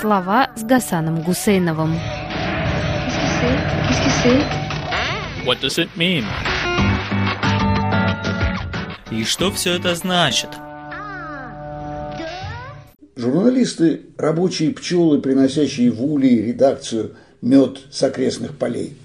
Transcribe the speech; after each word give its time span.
Слова 0.00 0.50
с 0.54 0.62
Гасаном 0.62 1.22
Гусейновым. 1.22 1.98
What 5.44 5.60
does 5.60 5.76
it 5.76 5.88
mean? 5.96 6.24
И 9.10 9.24
что 9.24 9.50
все 9.50 9.74
это 9.74 9.96
значит? 9.96 10.50
Журналисты– 13.16 14.02
рабочие 14.18 14.70
пчелы, 14.70 15.20
приносящие 15.20 15.90
в 15.90 16.04
улей 16.04 16.42
редакцию 16.42 17.16
мед 17.42 17.80
с 17.90 18.00
окрестных 18.04 18.56
полей. 18.56 18.96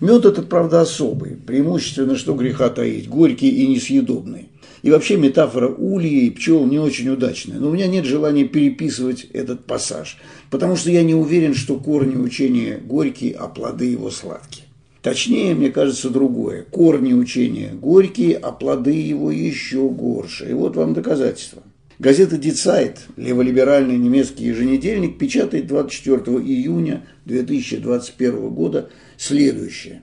Мед 0.00 0.26
этот, 0.26 0.48
правда, 0.48 0.82
особый, 0.82 1.32
преимущественно, 1.32 2.16
что 2.16 2.34
греха 2.34 2.68
таить, 2.68 3.08
горький 3.08 3.48
и 3.48 3.66
несъедобный. 3.66 4.50
И 4.86 4.90
вообще 4.90 5.16
метафора 5.16 5.66
ульи 5.66 6.26
и 6.26 6.30
пчел 6.30 6.64
не 6.64 6.78
очень 6.78 7.08
удачная. 7.08 7.58
Но 7.58 7.70
у 7.70 7.72
меня 7.72 7.88
нет 7.88 8.04
желания 8.04 8.44
переписывать 8.44 9.26
этот 9.32 9.66
пассаж, 9.66 10.16
потому 10.48 10.76
что 10.76 10.92
я 10.92 11.02
не 11.02 11.12
уверен, 11.12 11.54
что 11.54 11.74
корни 11.74 12.14
учения 12.14 12.78
горькие, 12.78 13.34
а 13.34 13.48
плоды 13.48 13.86
его 13.86 14.12
сладкие. 14.12 14.66
Точнее, 15.02 15.56
мне 15.56 15.72
кажется, 15.72 16.08
другое. 16.08 16.62
Корни 16.62 17.14
учения 17.14 17.70
горькие, 17.72 18.36
а 18.36 18.52
плоды 18.52 18.92
его 18.92 19.32
еще 19.32 19.88
горше. 19.88 20.50
И 20.50 20.52
вот 20.52 20.76
вам 20.76 20.94
доказательство. 20.94 21.64
Газета 21.98 22.36
Die 22.36 22.52
Zeit, 22.52 22.98
леволиберальный 23.16 23.98
немецкий 23.98 24.44
еженедельник, 24.44 25.18
печатает 25.18 25.66
24 25.66 26.38
июня 26.38 27.04
2021 27.24 28.50
года 28.50 28.88
следующее. 29.16 30.02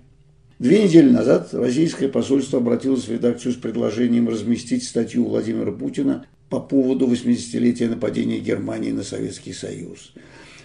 Две 0.63 0.85
недели 0.85 1.09
назад 1.09 1.53
российское 1.53 2.07
посольство 2.07 2.59
обратилось 2.59 3.05
в 3.05 3.11
редакцию 3.11 3.51
с 3.51 3.57
предложением 3.57 4.29
разместить 4.29 4.85
статью 4.85 5.25
Владимира 5.25 5.73
Путина 5.73 6.25
по 6.49 6.61
поводу 6.61 7.05
80-летия 7.05 7.89
нападения 7.89 8.39
Германии 8.39 8.93
на 8.93 9.03
Советский 9.03 9.51
Союз. 9.51 10.13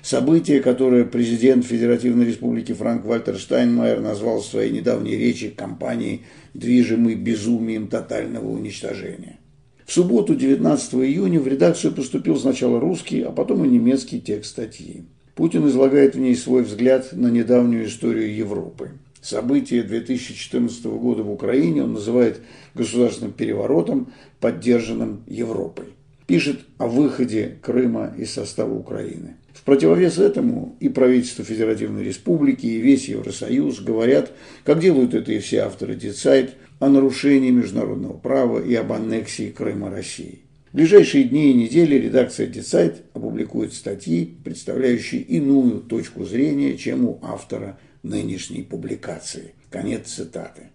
Событие, 0.00 0.60
которое 0.60 1.04
президент 1.04 1.66
Федеративной 1.66 2.26
Республики 2.26 2.70
Франк-Вальтер 2.74 3.38
Штайнмайер 3.38 4.00
назвал 4.00 4.40
в 4.40 4.46
своей 4.46 4.70
недавней 4.70 5.16
речи 5.16 5.48
кампанией, 5.48 6.22
движимой 6.54 7.16
безумием 7.16 7.88
тотального 7.88 8.48
уничтожения. 8.48 9.40
В 9.84 9.92
субботу, 9.92 10.36
19 10.36 10.94
июня, 10.94 11.40
в 11.40 11.48
редакцию 11.48 11.92
поступил 11.92 12.38
сначала 12.38 12.78
русский, 12.78 13.22
а 13.22 13.32
потом 13.32 13.64
и 13.64 13.68
немецкий 13.68 14.20
текст 14.20 14.52
статьи. 14.52 15.06
Путин 15.34 15.66
излагает 15.66 16.14
в 16.14 16.20
ней 16.20 16.36
свой 16.36 16.62
взгляд 16.62 17.08
на 17.10 17.26
недавнюю 17.26 17.88
историю 17.88 18.32
Европы. 18.32 18.92
События 19.20 19.82
2014 19.82 20.84
года 20.84 21.22
в 21.22 21.30
Украине 21.30 21.82
он 21.82 21.94
называет 21.94 22.40
государственным 22.74 23.32
переворотом, 23.32 24.12
поддержанным 24.40 25.22
Европой. 25.26 25.86
Пишет 26.26 26.60
о 26.76 26.86
выходе 26.86 27.56
Крыма 27.62 28.14
из 28.16 28.32
состава 28.32 28.72
Украины. 28.74 29.36
В 29.52 29.62
противовес 29.64 30.18
этому 30.18 30.76
и 30.78 30.88
правительство 30.88 31.44
Федеративной 31.44 32.04
Республики, 32.04 32.66
и 32.66 32.78
весь 32.78 33.08
Евросоюз 33.08 33.80
говорят, 33.80 34.32
как 34.64 34.80
делают 34.80 35.14
это 35.14 35.32
и 35.32 35.40
все 35.40 35.60
авторы 35.60 35.94
Децайт, 35.94 36.54
о 36.78 36.88
нарушении 36.88 37.50
международного 37.50 38.16
права 38.16 38.62
и 38.62 38.74
об 38.74 38.92
аннексии 38.92 39.50
Крыма 39.50 39.90
России. 39.90 40.40
В 40.70 40.76
ближайшие 40.76 41.24
дни 41.24 41.50
и 41.50 41.54
недели 41.54 41.96
редакция 41.96 42.46
Децайт 42.46 43.02
опубликует 43.14 43.72
статьи, 43.72 44.36
представляющие 44.44 45.22
иную 45.22 45.80
точку 45.80 46.24
зрения, 46.24 46.76
чем 46.76 47.06
у 47.06 47.18
автора 47.22 47.78
нынешней 48.02 48.62
публикации. 48.62 49.54
Конец 49.70 50.08
цитаты. 50.08 50.70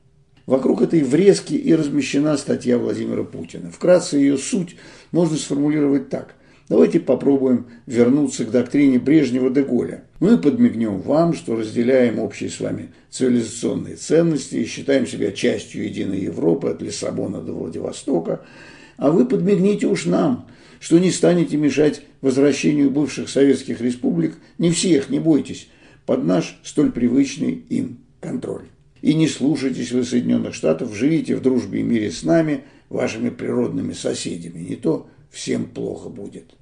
Вокруг 0.45 0.81
этой 0.81 1.03
врезки 1.03 1.53
и 1.53 1.73
размещена 1.73 2.38
статья 2.38 2.77
Владимира 2.77 3.23
Путина. 3.23 3.71
Вкратце 3.71 4.17
ее 4.17 4.38
суть 4.38 4.75
можно 5.11 5.38
сформулировать 5.38 6.09
так. 6.09 6.35
Давайте 6.69 6.99
попробуем 6.99 7.67
вернуться 7.85 8.45
к 8.45 8.51
доктрине 8.51 8.97
Брежнева 8.97 9.49
де 9.49 9.63
Голля. 9.63 10.05
Мы 10.19 10.38
подмигнем 10.38 10.99
вам, 11.01 11.33
что 11.33 11.55
разделяем 11.55 12.19
общие 12.19 12.49
с 12.49 12.59
вами 12.59 12.94
цивилизационные 13.09 13.95
ценности 13.95 14.55
и 14.55 14.66
считаем 14.66 15.05
себя 15.05 15.31
частью 15.31 15.84
единой 15.84 16.22
Европы 16.22 16.69
от 16.69 16.81
Лиссабона 16.81 17.41
до 17.41 17.53
Владивостока, 17.53 18.45
а 18.97 19.11
вы 19.11 19.25
подмигните 19.25 19.88
уж 19.88 20.05
нам, 20.05 20.47
что 20.79 21.00
не 21.00 21.11
станете 21.11 21.57
мешать 21.57 22.01
возвращению 22.22 22.91
бывших 22.91 23.29
советских 23.29 23.81
республик, 23.81 24.35
не 24.57 24.72
всех, 24.72 25.09
не 25.09 25.19
бойтесь, 25.19 25.69
под 26.06 26.24
наш 26.24 26.59
столь 26.64 26.91
привычный 26.91 27.53
им 27.69 28.00
контроль. 28.19 28.66
И 29.02 29.14
не 29.14 29.28
слушайтесь 29.28 29.91
вы 29.91 30.03
Соединенных 30.03 30.53
Штатов, 30.53 30.96
живите 30.96 31.36
в 31.36 31.41
дружбе 31.41 31.81
и 31.81 31.84
мире 31.84 32.12
с 32.12 32.24
нами, 32.24 32.64
вашими 32.90 33.30
природными 33.30 33.94
соседями. 33.94 34.59
Не 34.59 34.75
то 34.75 35.08
всем 35.30 35.66
плохо 35.66 36.09
будет. 36.09 36.56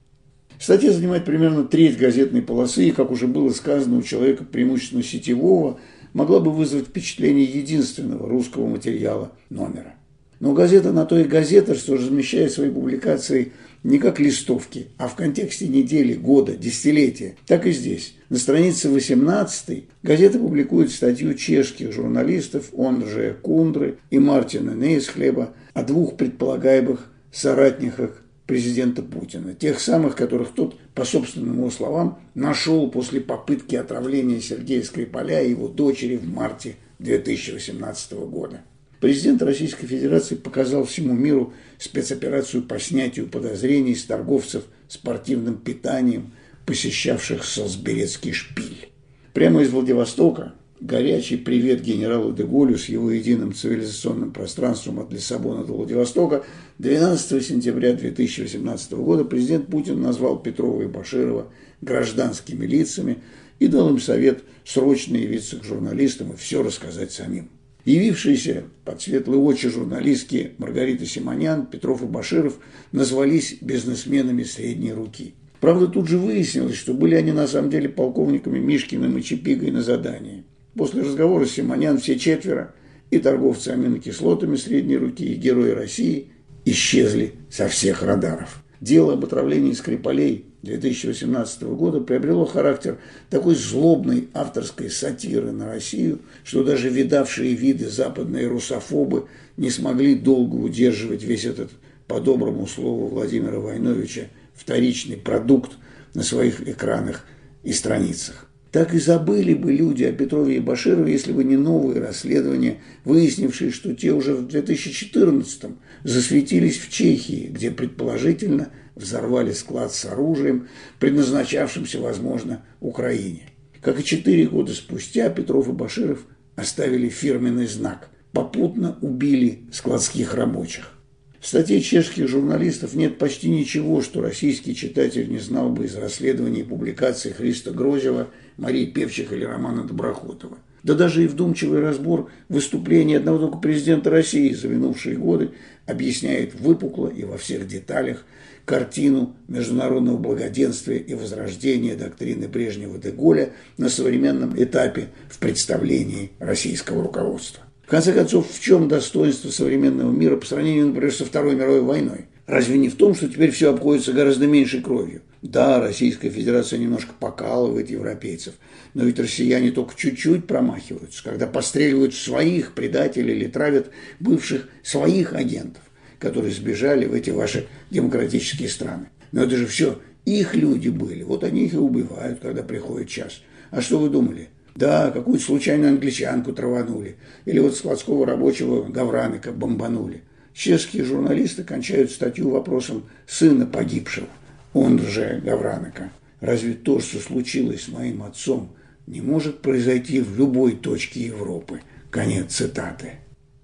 Статья 0.59 0.91
занимает 0.91 1.25
примерно 1.25 1.63
треть 1.63 1.97
газетной 1.97 2.41
полосы, 2.41 2.87
и, 2.87 2.91
как 2.91 3.11
уже 3.11 3.27
было 3.27 3.49
сказано, 3.49 3.97
у 3.97 4.01
человека 4.01 4.43
преимущественно 4.43 5.03
сетевого 5.03 5.79
могла 6.13 6.39
бы 6.39 6.51
вызвать 6.51 6.87
впечатление 6.87 7.45
единственного 7.45 8.27
русского 8.27 8.67
материала 8.67 9.31
номера. 9.49 9.95
Но 10.41 10.53
газета 10.53 10.91
на 10.91 11.05
то 11.05 11.19
и 11.19 11.23
газета, 11.23 11.75
что 11.75 11.93
размещает 11.93 12.51
свои 12.51 12.71
публикации 12.71 13.53
не 13.83 13.99
как 13.99 14.19
листовки, 14.19 14.87
а 14.97 15.07
в 15.07 15.15
контексте 15.15 15.67
недели, 15.67 16.15
года, 16.15 16.55
десятилетия. 16.55 17.35
Так 17.45 17.67
и 17.67 17.71
здесь. 17.71 18.15
На 18.29 18.39
странице 18.39 18.89
18 18.89 19.83
газета 20.01 20.39
публикует 20.39 20.89
статью 20.89 21.35
чешских 21.35 21.93
журналистов, 21.93 22.69
он 22.73 23.05
же 23.07 23.37
Кундры 23.43 23.99
и 24.09 24.17
Мартина 24.17 24.71
Нейсхлеба, 24.71 25.53
о 25.75 25.83
двух 25.83 26.17
предполагаемых 26.17 27.11
соратниках 27.31 28.23
президента 28.47 29.03
Путина. 29.03 29.53
Тех 29.53 29.79
самых, 29.79 30.15
которых 30.15 30.55
тот, 30.55 30.75
по 30.95 31.05
собственным 31.05 31.57
его 31.57 31.69
словам, 31.69 32.17
нашел 32.33 32.89
после 32.89 33.21
попытки 33.21 33.75
отравления 33.75 34.41
Сергея 34.41 34.81
Скрипаля 34.81 35.43
и 35.43 35.51
его 35.51 35.67
дочери 35.67 36.17
в 36.17 36.27
марте 36.27 36.77
2018 36.97 38.13
года. 38.13 38.61
Президент 39.01 39.41
Российской 39.41 39.87
Федерации 39.87 40.35
показал 40.35 40.85
всему 40.85 41.13
миру 41.13 41.53
спецоперацию 41.79 42.61
по 42.61 42.79
снятию 42.79 43.27
подозрений 43.27 43.95
с 43.95 44.05
торговцев 44.05 44.63
спортивным 44.87 45.57
питанием, 45.57 46.33
посещавших 46.67 47.43
Солсберецкий 47.43 48.31
шпиль. 48.31 48.89
Прямо 49.33 49.63
из 49.63 49.71
Владивостока 49.71 50.53
горячий 50.79 51.37
привет 51.37 51.81
генералу 51.81 52.31
Деголю 52.31 52.77
с 52.77 52.89
его 52.89 53.09
единым 53.09 53.55
цивилизационным 53.55 54.31
пространством 54.31 54.99
от 54.99 55.11
Лиссабона 55.11 55.65
до 55.65 55.73
Владивостока 55.73 56.45
12 56.77 57.43
сентября 57.43 57.93
2018 57.93 58.91
года 58.93 59.25
президент 59.25 59.65
Путин 59.65 59.99
назвал 59.99 60.37
Петрова 60.37 60.83
и 60.83 60.87
Баширова 60.87 61.47
гражданскими 61.81 62.67
лицами 62.67 63.17
и 63.57 63.65
дал 63.65 63.89
им 63.89 63.99
совет 63.99 64.43
срочно 64.63 65.15
явиться 65.15 65.57
к 65.57 65.63
журналистам 65.63 66.33
и 66.33 66.35
все 66.35 66.61
рассказать 66.61 67.11
самим. 67.11 67.49
Явившиеся 67.85 68.65
под 68.85 69.01
светлые 69.01 69.39
очи 69.39 69.67
журналистки 69.69 70.51
Маргарита 70.57 71.05
Симонян, 71.05 71.65
Петров 71.65 72.03
и 72.03 72.05
Баширов 72.05 72.59
назвались 72.91 73.57
бизнесменами 73.61 74.43
средней 74.43 74.93
руки. 74.93 75.33
Правда, 75.59 75.87
тут 75.87 76.07
же 76.07 76.17
выяснилось, 76.17 76.75
что 76.75 76.93
были 76.93 77.15
они 77.15 77.31
на 77.31 77.47
самом 77.47 77.69
деле 77.69 77.89
полковниками 77.89 78.59
Мишкиным 78.59 79.17
и 79.17 79.23
Чепигой 79.23 79.71
на 79.71 79.81
задании. 79.81 80.43
После 80.75 81.01
разговора 81.01 81.45
с 81.45 81.51
Симонян 81.51 81.97
все 81.97 82.17
четверо, 82.17 82.73
и 83.09 83.17
торговцы 83.17 83.69
аминокислотами 83.69 84.55
средней 84.55 84.97
руки, 84.97 85.25
и 85.25 85.35
герои 85.35 85.71
России, 85.71 86.29
исчезли 86.65 87.33
со 87.49 87.67
всех 87.67 88.03
радаров. 88.03 88.63
Дело 88.79 89.13
об 89.13 89.25
отравлении 89.25 89.73
Скрипалей 89.73 90.45
2018 90.63 91.63
года 91.63 92.01
приобрело 92.01 92.45
характер 92.45 92.99
такой 93.29 93.55
злобной 93.55 94.29
авторской 94.33 94.89
сатиры 94.89 95.51
на 95.51 95.67
Россию, 95.67 96.19
что 96.43 96.63
даже 96.63 96.89
видавшие 96.89 97.53
виды 97.53 97.89
западные 97.89 98.47
русофобы 98.47 99.27
не 99.57 99.69
смогли 99.71 100.15
долго 100.15 100.55
удерживать 100.55 101.23
весь 101.23 101.45
этот, 101.45 101.71
по 102.07 102.19
доброму 102.19 102.67
слову 102.67 103.07
Владимира 103.07 103.59
Войновича, 103.59 104.27
вторичный 104.53 105.15
продукт 105.15 105.71
на 106.13 106.23
своих 106.23 106.67
экранах 106.67 107.25
и 107.63 107.71
страницах. 107.71 108.47
Так 108.71 108.93
и 108.93 108.99
забыли 108.99 109.53
бы 109.53 109.71
люди 109.71 110.03
о 110.03 110.13
Петрове 110.13 110.57
и 110.57 110.59
Баширове, 110.59 111.11
если 111.11 111.33
бы 111.33 111.43
не 111.43 111.57
новые 111.57 112.01
расследования, 112.01 112.79
выяснившие, 113.03 113.71
что 113.71 113.93
те 113.93 114.11
уже 114.11 114.33
в 114.33 114.47
2014-м 114.47 115.77
засветились 116.03 116.79
в 116.79 116.89
Чехии, 116.89 117.49
где 117.51 117.71
предположительно 117.71 118.69
взорвали 118.95 119.51
склад 119.51 119.93
с 119.93 120.05
оружием, 120.05 120.67
предназначавшимся, 120.99 121.99
возможно, 121.99 122.63
Украине. 122.79 123.49
Как 123.81 123.99
и 123.99 124.03
четыре 124.03 124.47
года 124.47 124.73
спустя 124.73 125.29
Петров 125.29 125.67
и 125.67 125.71
Баширов 125.71 126.25
оставили 126.55 127.09
фирменный 127.09 127.67
знак. 127.67 128.09
Попутно 128.31 128.97
убили 129.01 129.63
складских 129.71 130.33
рабочих. 130.35 130.93
В 131.39 131.47
статье 131.47 131.81
чешских 131.81 132.27
журналистов 132.27 132.93
нет 132.93 133.17
почти 133.17 133.49
ничего, 133.49 134.03
что 134.03 134.21
российский 134.21 134.75
читатель 134.75 135.27
не 135.27 135.39
знал 135.39 135.69
бы 135.69 135.85
из 135.85 135.95
расследований 135.95 136.61
и 136.61 136.63
публикаций 136.63 137.33
Христа 137.33 137.71
Грозева, 137.71 138.27
Марии 138.57 138.85
Певчих 138.85 139.33
или 139.33 139.43
Романа 139.43 139.83
Доброхотова. 139.83 140.59
Да 140.83 140.95
даже 140.95 141.23
и 141.23 141.27
вдумчивый 141.27 141.79
разбор 141.79 142.31
выступлений 142.49 143.15
одного 143.15 143.39
только 143.39 143.57
президента 143.57 144.09
России 144.09 144.53
за 144.53 144.67
минувшие 144.67 145.15
годы 145.15 145.51
объясняет 145.85 146.59
выпукло 146.59 147.07
и 147.07 147.23
во 147.23 147.37
всех 147.37 147.67
деталях 147.67 148.25
картину 148.65 149.35
международного 149.47 150.17
благоденствия 150.17 150.97
и 150.97 151.13
возрождения 151.13 151.95
доктрины 151.95 152.47
Брежнева 152.47 152.97
де 152.97 153.11
Голля 153.11 153.51
на 153.77 153.89
современном 153.89 154.53
этапе 154.61 155.09
в 155.29 155.39
представлении 155.39 156.31
российского 156.39 157.03
руководства. 157.03 157.63
В 157.85 157.89
конце 157.89 158.13
концов, 158.13 158.47
в 158.49 158.61
чем 158.61 158.87
достоинство 158.87 159.49
современного 159.49 160.11
мира 160.11 160.37
по 160.37 160.45
сравнению, 160.45 160.87
например, 160.87 161.13
со 161.13 161.25
Второй 161.25 161.55
мировой 161.55 161.81
войной? 161.81 162.25
Разве 162.51 162.77
не 162.77 162.89
в 162.89 162.95
том, 162.95 163.15
что 163.15 163.29
теперь 163.29 163.51
все 163.51 163.73
обходится 163.73 164.11
гораздо 164.11 164.45
меньшей 164.45 164.81
кровью? 164.81 165.21
Да, 165.41 165.79
Российская 165.79 166.29
Федерация 166.29 166.79
немножко 166.79 167.13
покалывает 167.17 167.89
европейцев, 167.89 168.55
но 168.93 169.05
ведь 169.05 169.19
россияне 169.19 169.71
только 169.71 169.95
чуть-чуть 169.95 170.47
промахиваются, 170.47 171.23
когда 171.23 171.47
постреливают 171.47 172.13
своих 172.13 172.73
предателей 172.73 173.35
или 173.35 173.47
травят 173.47 173.91
бывших 174.19 174.67
своих 174.83 175.31
агентов, 175.31 175.81
которые 176.19 176.53
сбежали 176.53 177.05
в 177.05 177.13
эти 177.13 177.29
ваши 177.29 177.67
демократические 177.89 178.67
страны. 178.67 179.07
Но 179.31 179.43
это 179.43 179.55
же 179.55 179.65
все 179.65 180.01
их 180.25 180.53
люди 180.53 180.89
были, 180.89 181.23
вот 181.23 181.45
они 181.45 181.67
их 181.67 181.73
и 181.75 181.77
убивают, 181.77 182.41
когда 182.41 182.63
приходит 182.63 183.07
час. 183.07 183.43
А 183.69 183.79
что 183.79 183.97
вы 183.97 184.09
думали? 184.09 184.49
Да, 184.75 185.11
какую-то 185.11 185.45
случайную 185.45 185.91
англичанку 185.91 186.51
траванули, 186.51 187.15
или 187.45 187.59
вот 187.59 187.77
складского 187.77 188.25
рабочего 188.25 188.83
Гавраника 188.83 189.53
бомбанули. 189.53 190.23
Чешские 190.53 191.03
журналисты 191.03 191.63
кончают 191.63 192.11
статью 192.11 192.49
вопросом 192.49 193.03
сына 193.27 193.65
погибшего 193.65 194.27
он 194.73 194.99
же 194.99 195.41
Гавраныка. 195.43 196.11
Разве 196.39 196.73
то, 196.73 196.99
что 196.99 197.19
случилось 197.19 197.83
с 197.83 197.87
моим 197.87 198.23
отцом, 198.23 198.75
не 199.05 199.21
может 199.21 199.61
произойти 199.61 200.21
в 200.21 200.37
любой 200.37 200.73
точке 200.73 201.25
Европы? 201.25 201.81
Конец 202.09 202.53
цитаты. 202.53 203.13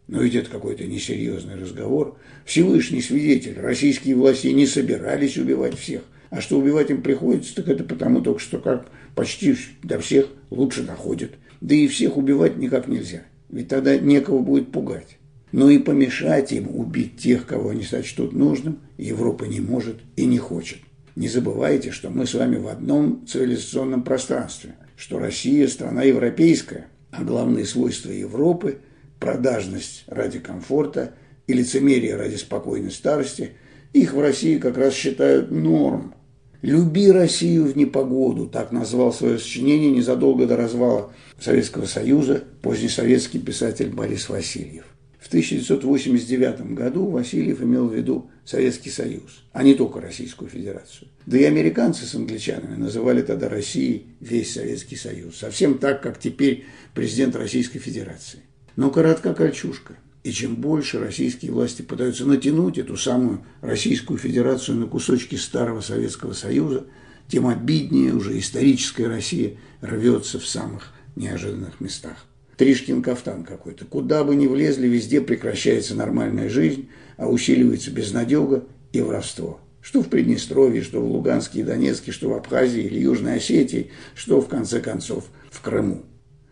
Но 0.07 0.21
ведь 0.21 0.35
это 0.35 0.49
какой-то 0.49 0.85
несерьезный 0.85 1.55
разговор. 1.55 2.17
Всевышний 2.45 3.01
свидетель, 3.01 3.59
российские 3.59 4.15
власти 4.15 4.47
не 4.47 4.65
собирались 4.65 5.37
убивать 5.37 5.77
всех. 5.77 6.03
А 6.29 6.41
что 6.41 6.59
убивать 6.59 6.89
им 6.89 7.01
приходится, 7.01 7.55
так 7.55 7.67
это 7.67 7.83
потому 7.83 8.21
только, 8.21 8.39
что 8.39 8.59
как 8.59 8.87
почти 9.15 9.55
до 9.83 9.99
всех 9.99 10.27
лучше 10.49 10.83
доходит. 10.83 11.35
Да 11.61 11.73
и 11.73 11.87
всех 11.87 12.17
убивать 12.17 12.57
никак 12.57 12.87
нельзя, 12.87 13.23
ведь 13.49 13.69
тогда 13.69 13.97
некого 13.97 14.39
будет 14.39 14.71
пугать. 14.71 15.17
Но 15.57 15.71
и 15.71 15.79
помешать 15.79 16.51
им 16.51 16.69
убить 16.69 17.17
тех, 17.17 17.47
кого 17.47 17.69
они 17.69 17.81
сочтут 17.81 18.31
нужным, 18.31 18.77
Европа 18.99 19.45
не 19.45 19.59
может 19.59 19.95
и 20.15 20.27
не 20.27 20.37
хочет. 20.37 20.77
Не 21.15 21.27
забывайте, 21.27 21.89
что 21.89 22.11
мы 22.11 22.27
с 22.27 22.35
вами 22.35 22.57
в 22.57 22.67
одном 22.67 23.25
цивилизационном 23.25 24.03
пространстве, 24.03 24.75
что 24.95 25.17
Россия– 25.17 25.67
страна 25.67 26.03
европейская, 26.03 26.85
а 27.09 27.23
главные 27.23 27.65
свойства 27.65 28.11
Европы– 28.11 28.81
продажность 29.19 30.03
ради 30.05 30.37
комфорта 30.37 31.15
и 31.47 31.53
лицемерие 31.53 32.17
ради 32.17 32.35
спокойной 32.35 32.91
старости– 32.91 33.53
их 33.93 34.13
в 34.13 34.19
России 34.19 34.59
как 34.59 34.77
раз 34.77 34.93
считают 34.93 35.49
норм. 35.49 36.13
«Люби 36.61 37.11
Россию 37.11 37.65
в 37.65 37.75
непогоду»– 37.75 38.45
так 38.53 38.71
назвал 38.71 39.11
свое 39.11 39.39
сочинение 39.39 39.89
незадолго 39.89 40.45
до 40.45 40.55
развала 40.55 41.11
Советского 41.39 41.87
Союза 41.87 42.43
позднесоветский 42.61 43.39
писатель 43.39 43.89
Борис 43.89 44.29
Васильев. 44.29 44.85
В 45.27 45.29
1989 45.29 46.73
году 46.73 47.09
Васильев 47.09 47.61
имел 47.61 47.89
в 47.89 47.93
виду 47.93 48.31
Советский 48.45 48.89
Союз, 48.89 49.43
а 49.51 49.61
не 49.61 49.75
только 49.75 49.99
Российскую 49.99 50.49
Федерацию. 50.49 51.09
Да 51.25 51.37
и 51.37 51.43
американцы 51.43 52.05
с 52.05 52.15
англичанами 52.15 52.77
называли 52.77 53.21
тогда 53.21 53.49
Россией 53.49 54.05
весь 54.21 54.53
Советский 54.53 54.95
Союз, 54.95 55.35
совсем 55.35 55.79
так, 55.79 56.01
как 56.01 56.17
теперь 56.17 56.63
президент 56.93 57.35
Российской 57.35 57.79
Федерации. 57.79 58.39
Но 58.77 58.89
коротка 58.89 59.33
кольчушка. 59.33 59.97
И 60.23 60.31
чем 60.31 60.55
больше 60.55 60.97
российские 60.97 61.51
власти 61.51 61.81
пытаются 61.81 62.25
натянуть 62.25 62.77
эту 62.77 62.95
самую 62.95 63.43
Российскую 63.59 64.17
Федерацию 64.17 64.77
на 64.77 64.87
кусочки 64.87 65.35
старого 65.35 65.81
Советского 65.81 66.31
Союза, 66.31 66.85
тем 67.27 67.47
обиднее 67.47 68.13
уже 68.13 68.39
историческая 68.39 69.07
Россия 69.07 69.57
рвется 69.81 70.39
в 70.39 70.47
самых 70.47 70.93
неожиданных 71.17 71.81
местах. 71.81 72.27
Тришкин 72.57 73.03
кафтан 73.03 73.43
какой-то. 73.43 73.85
Куда 73.85 74.23
бы 74.23 74.35
ни 74.35 74.47
влезли, 74.47 74.87
везде 74.87 75.21
прекращается 75.21 75.95
нормальная 75.95 76.49
жизнь, 76.49 76.89
а 77.15 77.29
усиливается 77.29 77.91
безнадега 77.91 78.65
и 78.91 79.01
воровство. 79.01 79.59
Что 79.79 80.01
в 80.01 80.09
Приднестровье, 80.09 80.81
что 80.81 80.99
в 80.99 81.09
Луганске 81.09 81.59
и 81.59 81.63
Донецке, 81.63 82.11
что 82.11 82.29
в 82.29 82.33
Абхазии 82.33 82.81
или 82.81 82.99
Южной 82.99 83.35
Осетии, 83.35 83.91
что, 84.15 84.41
в 84.41 84.47
конце 84.47 84.81
концов, 84.81 85.25
в 85.51 85.61
Крыму. 85.61 86.03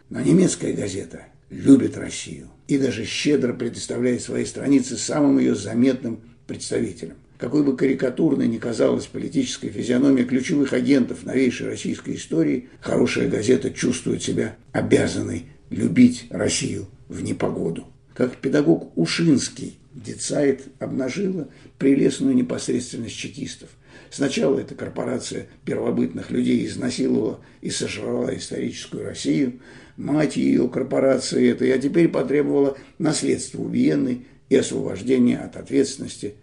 Но 0.09 0.21
немецкая 0.21 0.73
газета 0.73 1.23
любит 1.49 1.97
Россию 1.97 2.49
и 2.67 2.77
даже 2.77 3.03
щедро 3.03 3.53
предоставляет 3.53 4.21
свои 4.21 4.45
страницы 4.45 4.97
самым 4.97 5.39
ее 5.39 5.55
заметным 5.55 6.21
представителям. 6.47 7.17
Какой 7.37 7.63
бы 7.63 7.75
карикатурной 7.75 8.47
ни 8.47 8.57
казалась 8.57 9.07
политическая 9.07 9.69
физиономия 9.69 10.23
ключевых 10.23 10.71
агентов 10.71 11.25
новейшей 11.25 11.67
российской 11.67 12.15
истории, 12.15 12.69
хорошая 12.79 13.27
газета 13.27 13.71
чувствует 13.71 14.23
себя 14.23 14.55
обязанной 14.71 15.47
любить 15.69 16.27
Россию 16.29 16.87
в 17.07 17.21
непогоду. 17.21 17.87
Как 18.13 18.37
педагог 18.37 18.97
Ушинский, 18.97 19.77
Децайт 19.93 20.65
обнажила 20.79 21.47
прелестную 21.77 22.35
непосредственность 22.35 23.15
чекистов. 23.15 23.69
Сначала 24.09 24.59
эта 24.59 24.75
корпорация 24.75 25.47
первобытных 25.63 26.31
людей 26.31 26.65
изнасиловала 26.65 27.39
и 27.61 27.69
сожрала 27.69 28.35
историческую 28.35 29.05
Россию, 29.05 29.61
мать 29.97 30.35
ее 30.35 30.67
корпорации 30.67 31.49
этой, 31.49 31.73
а 31.73 31.77
теперь 31.77 32.09
потребовала 32.09 32.77
наследства 32.97 33.61
убиенной 33.61 34.27
и 34.49 34.55
освобождения 34.55 35.37
от 35.37 35.55
ответственности, 35.55 36.35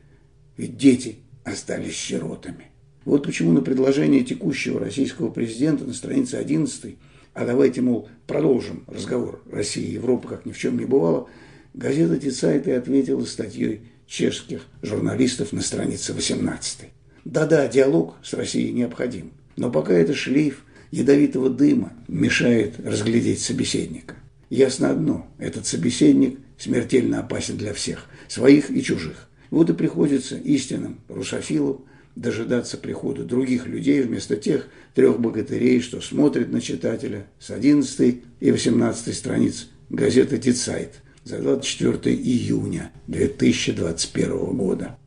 ведь 0.56 0.76
дети 0.76 1.16
остались 1.44 1.96
сиротами. 1.96 2.66
Вот 3.04 3.24
почему 3.24 3.52
на 3.52 3.60
предложение 3.60 4.24
текущего 4.24 4.80
российского 4.80 5.30
президента 5.30 5.84
на 5.84 5.92
странице 5.92 6.36
11 6.36 6.96
а 7.34 7.46
давайте, 7.46 7.80
мол, 7.80 8.08
продолжим 8.26 8.84
разговор 8.86 9.42
России 9.50 9.84
и 9.84 9.92
Европы, 9.92 10.28
как 10.28 10.46
ни 10.46 10.52
в 10.52 10.58
чем 10.58 10.78
не 10.78 10.84
бывало, 10.84 11.28
газета 11.74 12.18
«Тицайт» 12.18 12.68
и 12.68 12.72
ответила 12.72 13.24
статьей 13.24 13.82
чешских 14.06 14.66
журналистов 14.82 15.52
на 15.52 15.62
странице 15.62 16.12
18. 16.12 16.90
Да-да, 17.24 17.68
диалог 17.68 18.16
с 18.22 18.34
Россией 18.34 18.72
необходим, 18.72 19.32
но 19.56 19.70
пока 19.70 19.94
это 19.94 20.14
шлейф 20.14 20.64
ядовитого 20.90 21.48
дыма 21.48 21.92
мешает 22.08 22.78
разглядеть 22.84 23.40
собеседника. 23.40 24.16
Ясно 24.50 24.90
одно, 24.90 25.26
этот 25.38 25.66
собеседник 25.66 26.38
смертельно 26.58 27.20
опасен 27.20 27.56
для 27.56 27.72
всех, 27.72 28.06
своих 28.28 28.70
и 28.70 28.82
чужих. 28.82 29.30
Вот 29.50 29.70
и 29.70 29.72
приходится 29.72 30.36
истинным 30.36 31.00
русофилам 31.08 31.86
дожидаться 32.14 32.76
прихода 32.76 33.24
других 33.24 33.66
людей 33.66 34.02
вместо 34.02 34.36
тех 34.36 34.68
трех 34.94 35.20
богатырей, 35.20 35.80
что 35.80 36.00
смотрят 36.00 36.50
на 36.50 36.60
читателя 36.60 37.26
с 37.38 37.50
11 37.50 38.22
и 38.40 38.50
18 38.50 39.16
страниц 39.16 39.68
газеты 39.90 40.38
«Дицайт» 40.38 41.02
за 41.24 41.38
24 41.38 42.14
июня 42.14 42.92
2021 43.06 44.56
года. 44.56 44.98